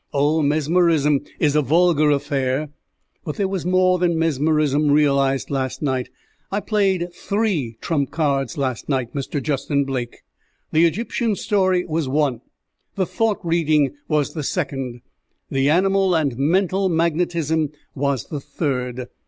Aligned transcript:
Oh, 0.15 0.41
mesmerism 0.41 1.19
is 1.37 1.55
a 1.55 1.61
vulgar 1.61 2.09
affair; 2.09 2.69
but 3.23 3.35
there 3.35 3.47
was 3.47 3.67
more 3.67 3.99
than 3.99 4.17
mesmerism 4.17 4.89
realized 4.89 5.51
last 5.51 5.83
night. 5.83 6.09
I 6.51 6.59
played 6.59 7.13
three 7.13 7.77
trump 7.81 8.09
cards 8.09 8.57
last 8.57 8.89
night, 8.89 9.13
Mr. 9.13 9.39
Justin 9.43 9.83
Blake. 9.83 10.23
The 10.71 10.85
Egyptian 10.87 11.35
story 11.35 11.85
was 11.85 12.07
one, 12.09 12.41
the 12.95 13.05
thought 13.05 13.41
reading 13.45 13.93
was 14.07 14.33
the 14.33 14.41
second, 14.41 15.01
the 15.51 15.69
animal 15.69 16.15
and 16.15 16.35
mental 16.35 16.89
magnetism 16.89 17.69
was 17.93 18.25
the 18.25 18.39
third. 18.39 19.05